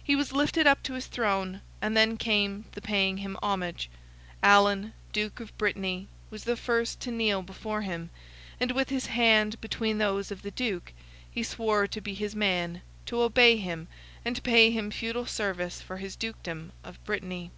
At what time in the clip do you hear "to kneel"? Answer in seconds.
7.00-7.42